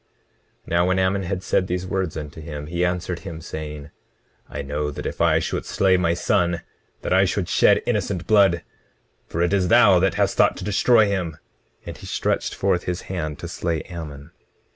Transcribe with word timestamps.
20:19 0.65 0.67
Now 0.67 0.85
when 0.87 0.97
Ammon 0.97 1.21
had 1.21 1.43
said 1.43 1.67
these 1.67 1.85
words 1.85 2.17
unto 2.17 2.41
him, 2.41 2.65
he 2.65 2.83
answered 2.83 3.19
him, 3.19 3.39
saying: 3.39 3.91
I 4.49 4.63
know 4.63 4.89
that 4.89 5.05
if 5.05 5.21
I 5.21 5.37
should 5.37 5.63
slay 5.63 5.95
my 5.95 6.15
son, 6.15 6.61
that 7.03 7.13
I 7.13 7.23
should 7.25 7.47
shed 7.47 7.83
innocent 7.85 8.25
blood; 8.25 8.63
for 9.27 9.43
it 9.43 9.53
is 9.53 9.67
thou 9.67 9.99
that 9.99 10.15
hast 10.15 10.37
sought 10.37 10.57
to 10.57 10.63
destroy 10.63 11.05
him. 11.05 11.33
20:20 11.83 11.85
And 11.85 11.97
he 11.99 12.07
stretched 12.07 12.55
forth 12.55 12.85
his 12.85 13.01
hand 13.13 13.37
to 13.37 13.47
slay 13.47 13.83
Ammon. 13.83 14.31